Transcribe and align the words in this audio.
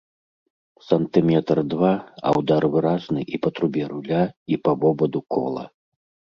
Сантыметр-два, 0.87 1.91
а 2.29 2.33
ўдар 2.39 2.63
выразны 2.77 3.21
і 3.37 3.43
па 3.45 3.49
трубе 3.61 3.83
руля, 3.95 4.21
і 4.57 4.63
па 4.67 4.71
вобаду 4.83 5.19
кола. 5.39 5.65